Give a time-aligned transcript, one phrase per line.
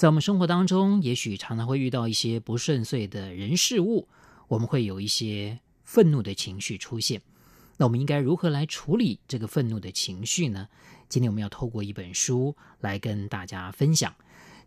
[0.00, 4.08] 在我们生活当中，也许常常会遇到一些不顺遂的人事物，
[4.48, 7.20] 我们会有一些愤怒的情绪出现。
[7.76, 10.66] 那我们应该如何来处理这个愤怒的情绪呢？
[11.10, 14.14] 今天我们要透过一本书来跟大家分享。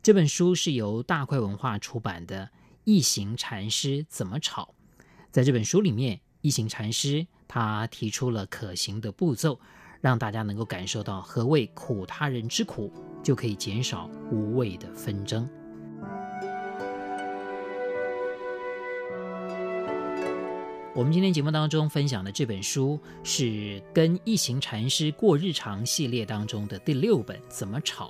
[0.04, 2.46] 这本书是由大块文化出版的
[2.84, 4.76] 《一行禅师怎么吵》。
[5.32, 9.60] 在这本书里面，一行禅师他提出了可行的步骤，
[10.04, 12.92] 让大家能够感受到何谓苦他人之苦。
[13.24, 15.48] 就可以减少无谓的纷争。
[20.94, 28.08] 我们今天节目当中分享的这本书是跟一行禅师过日常系列当中的第六本《怎么吵》，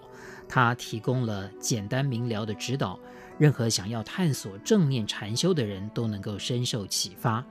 [0.49, 2.99] 它提供了简单明了的指导，
[3.37, 7.45] 任何想要探索正念禅修的人都能够深受启发。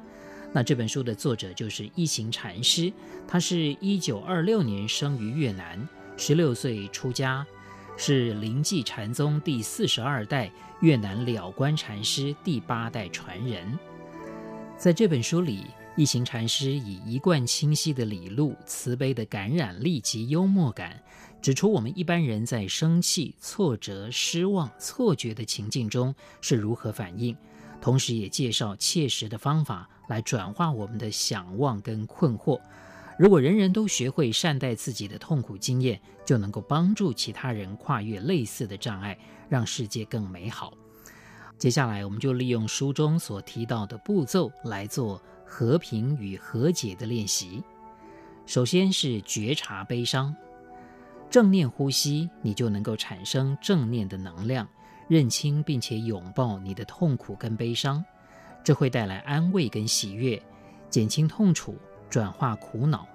[0.52, 2.92] 那这本书的作者就是一行禅师，
[3.26, 5.88] 他是一九二六年生于越南。
[6.18, 7.44] 十六岁出家，
[7.96, 13.78] 是临济禅宗第四十二代越南了观禅师第八代传人。
[14.76, 15.64] 在这本书里，
[15.96, 21.02] 一行禅师以一贯清晰的理路、慈悲的感染力及幽默感，
[21.40, 27.34] 指出我们一般人在生气、挫折、失望、错觉的情境中是如何反应，
[27.80, 32.60] 同时也介绍切实的方法来转化我们的想望跟困惑。
[33.18, 39.18] 如果人人都学会善待自己的痛苦经验，就能够帮助其他人跨越类似的障碍，
[39.48, 40.74] 让世界更美好。
[41.56, 47.62] 接下来，我们就利用书中所提到的步骤来做和平与和解的练习。
[48.44, 50.34] 首先是觉察悲伤，
[51.30, 54.66] 正念呼吸，你就能够产生正念的能量，
[55.08, 58.04] 认清并且拥抱你的痛苦跟悲伤，
[58.64, 60.40] 这会带来安慰跟喜悦，
[60.90, 61.76] 减轻痛楚。
[62.10, 63.06] 转化苦恼，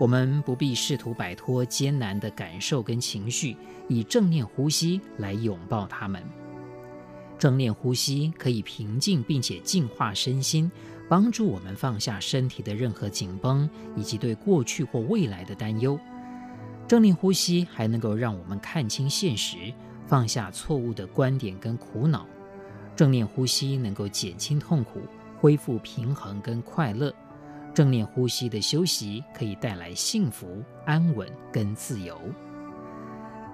[0.00, 3.54] 我们不必试图摆脱艰难的感受跟情绪，
[3.86, 6.22] 以正念呼吸来拥抱它们。
[7.38, 10.72] 正念呼吸可以平静并且净化身心，
[11.06, 16.00] 帮助我们放下身体的任何紧绷以及对过去或未来的担忧。
[16.88, 19.70] 正念呼吸还能够让我们看清现实，
[20.06, 22.26] 放下错误的观点跟苦恼。
[22.96, 25.00] 正念呼吸能够减轻痛苦，
[25.40, 27.12] 恢复平衡跟快乐。
[27.74, 32.20] 正念呼吸的修习可以带来幸福、安稳跟自由。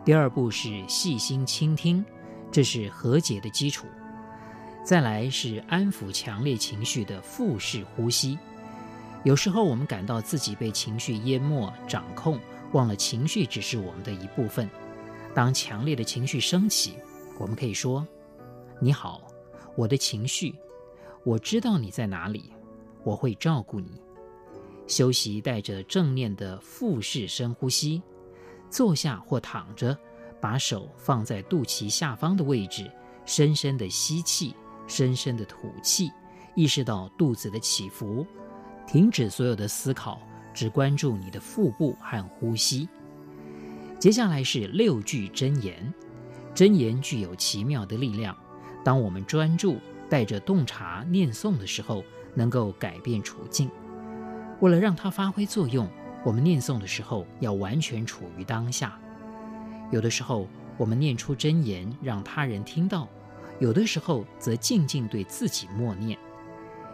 [0.04, 2.04] 第二步是细心倾听，
[2.52, 3.86] 这是和解的基础。
[4.84, 8.38] 再来是安抚强烈情绪的腹式呼吸。
[9.24, 12.38] 有时候我们感到自己被情绪淹没、掌控，
[12.72, 14.68] 忘了情绪只是我们的一部分。
[15.34, 16.94] 当强烈的情绪升起，
[17.38, 18.06] 我们可以说
[18.80, 19.20] ：“你好，
[19.80, 20.54] 我的情绪，
[21.24, 22.52] 我知道你在哪里，
[23.02, 23.98] 我会照顾你。”
[24.86, 28.02] 休息带着正念的腹式深呼吸，
[28.68, 29.96] 坐下或躺着，
[30.38, 32.90] 把手放在肚脐下方的位置，
[33.24, 34.54] 深深的吸气，
[34.86, 36.10] 深深的吐气，
[36.54, 38.26] 意识到肚子的起伏，
[38.86, 40.20] 停止所有的思考，
[40.52, 42.86] 只关注你的腹部和呼吸。
[43.98, 45.90] 接下来是六句真言，
[46.54, 48.36] 真言具有奇妙的力量，
[48.84, 52.02] 当我们专注带着洞察念诵的时候，
[52.34, 53.70] 能够改变处境。
[54.60, 55.88] 为了让它发挥作用，
[56.24, 58.98] 我们念诵的时候要完全处于当下。
[59.90, 60.46] 有的时候，
[60.76, 63.08] 我们念出真言让他人听到；
[63.58, 66.18] 有的时候，则静静对自己默念。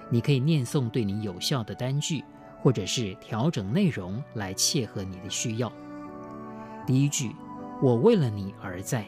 [0.09, 2.23] 你可以念诵对你有效的单句，
[2.61, 5.73] 或者是调整内容来切合你的需要。
[6.87, 7.33] 第一句：
[7.83, 9.05] 我为了你而在。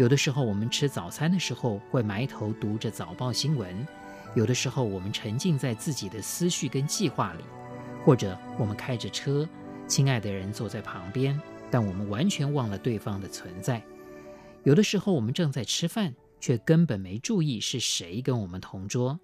[0.00, 3.86] 有的时候，我们吃早餐的时候会埋头读着早报新闻。
[4.34, 7.44] 有的时候，我们沉浸在自己的思绪跟计划里，
[8.02, 9.46] 或者我们开着车，
[9.86, 11.38] 亲爱的人坐在旁边，
[11.70, 13.82] 但我们完全忘了对方的存在。
[14.62, 19.20] 有的时候，我们正在吃饭，却根本没注意是谁跟我们同桌。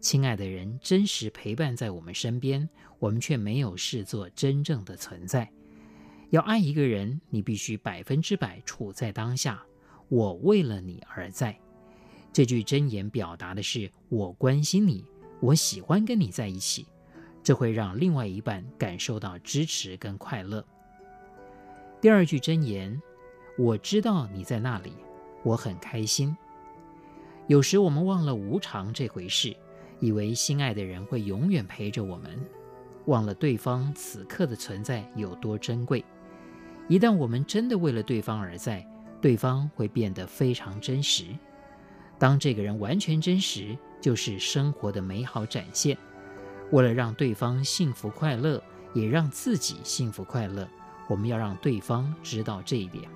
[0.00, 2.68] 亲爱的人真实陪伴在我们身边，
[2.98, 5.48] 我们却没有视作真正的存在。
[6.30, 9.62] 要爱一个人，你必须百分之百处在当下。
[10.08, 11.56] 我为了你而在。
[12.32, 15.04] 这句真言表达的是我关心你，
[15.40, 16.86] 我喜欢跟你在一起，
[17.42, 20.64] 这会让另外一半感受到支持跟快乐。
[22.00, 23.00] 第二句真言，
[23.56, 24.92] 我知道你在那里，
[25.42, 26.36] 我很开心。
[27.46, 29.56] 有时我们忘了无常这回事，
[29.98, 32.38] 以为心爱的人会永远陪着我们，
[33.06, 36.04] 忘了对方此刻的存在有多珍贵。
[36.88, 38.86] 一旦我们真的为了对方而在，
[39.20, 41.24] 对方会变得非常真实。
[42.18, 45.96] 当这个人完全真实，就是生活的美好展现。
[46.70, 48.62] 为了让对方幸福快乐，
[48.92, 50.68] 也让自己幸福快乐，
[51.08, 53.08] 我们要让对方知道这一点。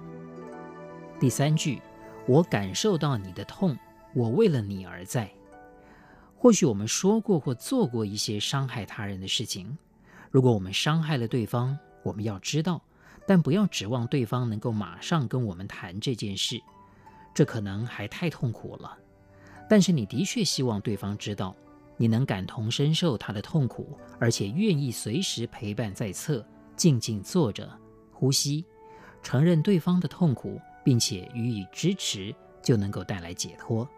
[1.20, 1.80] 第三句，
[2.26, 3.76] 我感受到你的痛，
[4.14, 5.30] 我为了你而在。
[6.36, 9.76] 或许我们说过或做过一些伤害他人的事情，
[10.30, 12.82] 如果我们伤害了对方，我们要知道，
[13.26, 16.60] 但不要指望对方能够马上跟我们谈这件事，
[17.34, 18.96] 这可能还太痛苦了。
[19.68, 21.54] 但是你的确希望对方知道，
[21.96, 26.44] 你能感同身受他的痛苦，而且愿意随时陪伴在侧，
[26.76, 27.70] 静静坐着，
[28.12, 28.64] 呼吸，
[29.22, 30.60] 承认对方的痛苦。
[30.84, 33.88] 并且予以支持，就能够带来解脱。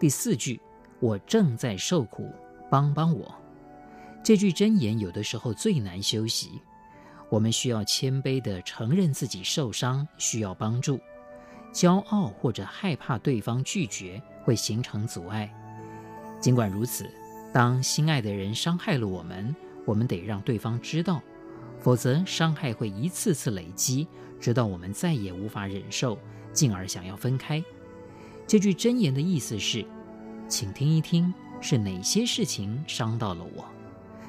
[0.00, 0.60] 第四句，
[0.98, 2.28] 我正在受苦，
[2.68, 3.32] 帮帮我。
[4.20, 6.60] 这句箴言有的时候最难修习。
[7.30, 11.00] 我们需要谦卑地承认自己受伤，需要帮助。
[11.72, 15.48] 骄傲或者害怕对方拒绝，会形成阻碍。
[16.40, 17.08] 尽管如此，
[17.54, 19.54] 当心爱的人伤害了我们，
[19.84, 21.22] 我们得让对方知道，
[21.78, 24.06] 否则伤害会一次次累积。
[24.40, 26.18] 直到我们再也无法忍受，
[26.52, 27.62] 进而想要分开。
[28.46, 29.84] 这句箴言的意思是：
[30.48, 33.64] 请听一听，是哪些事情伤到了我？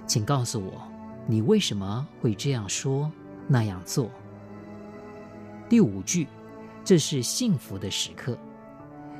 [0.05, 0.87] 请告诉我，
[1.27, 3.11] 你为什么会这样说
[3.47, 4.09] 那样做？
[5.69, 6.27] 第五句，
[6.83, 8.37] 这是幸福的时刻。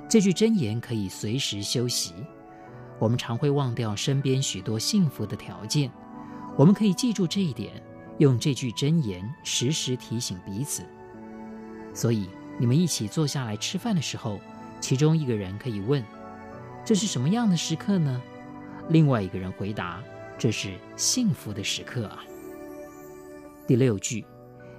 [0.10, 2.14] 这句箴言可以随时修习。
[3.00, 5.90] 我们常会忘掉身边许多幸福的条件，
[6.58, 7.82] 我们可以记住这一点。
[8.18, 10.84] 用这句箴言时时提醒彼此，
[11.92, 14.40] 所以你们一起坐下来吃饭的时候，
[14.80, 16.04] 其中一个人可以问
[16.86, 18.22] ：“这是什么样的时刻呢？”
[18.90, 20.04] 另外一个人回答
[20.42, 22.26] ：“这是幸福的时刻啊。”
[23.68, 24.26] 第六句，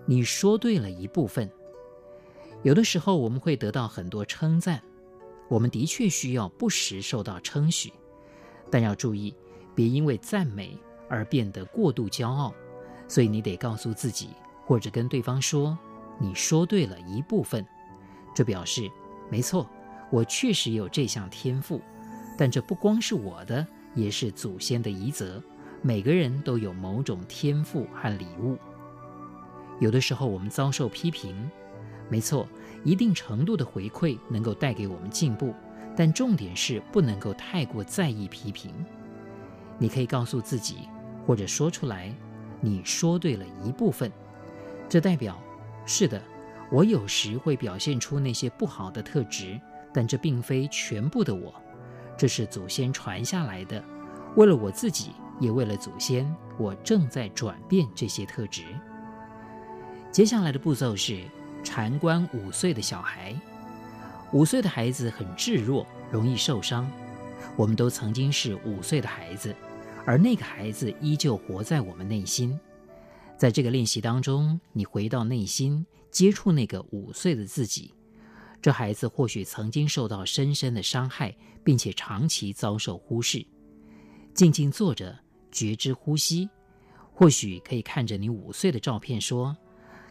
[0.07, 1.49] 你说对了一部分。
[2.65, 4.83] 有的时候我们会得到很多称赞，
[5.49, 7.93] 我们的确需要不时受到称许，
[8.73, 9.33] 但要注意，
[9.73, 10.77] 别因为赞美
[11.09, 12.53] 而变得过度骄傲。
[13.07, 14.31] 所以你得告诉自己，
[14.67, 15.79] 或者跟对方说
[16.19, 17.65] ：“你说对了一部分。”
[18.35, 18.91] 这表示，
[19.31, 19.71] 没错，
[20.11, 21.81] 我确实有这项天赋，
[22.37, 23.65] 但这不光是我的，
[23.95, 25.41] 也是祖先的遗泽。
[25.85, 28.57] 每个人都有某种天赋和礼物。
[29.81, 31.51] 有的时候我们遭受批评，
[32.09, 32.49] 没错，
[32.85, 35.53] 一定程度的回馈能够带给我们进步，
[35.97, 38.73] 但重点是不能够太过在意批评。
[39.77, 40.89] 你可以告诉自己，
[41.27, 42.15] 或者说出来。
[42.61, 44.09] 你说对了一部分，
[44.89, 45.37] 这代表
[45.85, 46.23] 是的，
[46.71, 49.61] 我有时会表现出那些不好的特质，
[49.93, 51.53] 但这并非全部的我，
[52.17, 53.83] 这是祖先传下来的。
[54.37, 58.63] 为了我自己，也为了祖先，我正在转变这些特质。
[60.11, 61.25] 接下来的步骤是
[61.65, 63.35] 禅观五岁的小孩。
[64.33, 66.91] 五岁的孩子很稚弱，容易受伤。
[67.57, 69.55] 我们都曾经是五岁的孩子。
[70.05, 72.59] 而那个孩子依旧活在我们内心，
[73.37, 77.95] 在这个练习当中，你回到内心，接触那个五岁的自己。
[78.61, 83.47] 这孩子或许曾经受到深深的伤害，并且长期遭受忽视。
[84.35, 85.19] 静静坐着，
[85.51, 86.49] 觉知呼吸，
[87.13, 89.57] 或许可以看着你五岁的照片，说：“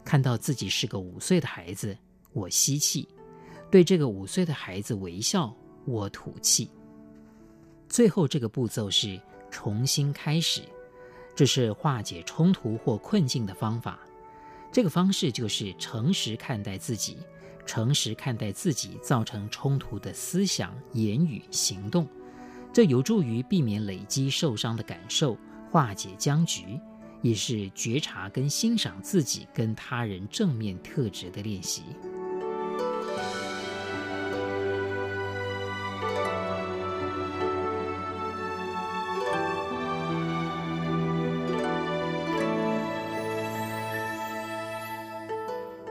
[0.05, 1.97] 看到自己是个五岁的孩子，
[2.33, 3.07] 我吸气；
[3.69, 6.69] 对这个五岁的孩子微笑，我吐气。”
[7.89, 9.19] 最后这个步骤是。
[9.53, 10.61] 重新开始，
[11.35, 13.99] 这是化解冲突或困境的方法。
[14.71, 17.17] 这个方式就是诚实看待自己，
[17.65, 22.07] 诚实看待自己造成冲突的思想、言语、行动。
[22.73, 25.37] 这有助于避免累积受伤的感受，
[25.69, 26.79] 化解僵局，
[27.21, 31.83] 也是觉察跟欣赏自己跟他人正面特质的练习。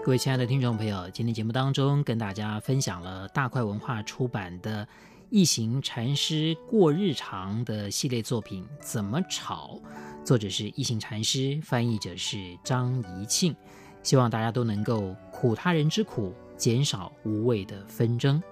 [0.02, 4.88] 各位亲爱的听众朋友，今天节目当中跟大家分享了大块文化出版的
[5.30, 9.80] 一行禅师过日常的系列作品《怎么炒》，
[10.26, 13.54] 作者是一行禅师，翻译者是张怡庆。
[14.02, 18.42] 希望大家都能够苦他人之苦，减少无谓的纷争。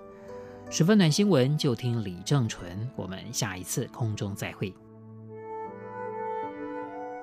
[0.70, 2.88] 十分暖新闻，就听李正淳。
[2.94, 4.72] 我们下一次空中再会。